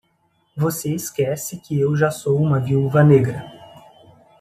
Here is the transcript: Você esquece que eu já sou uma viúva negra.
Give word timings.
Você 0.57 0.95
esquece 0.95 1.59
que 1.59 1.79
eu 1.79 1.95
já 1.95 2.09
sou 2.09 2.41
uma 2.41 2.59
viúva 2.59 3.03
negra. 3.03 3.45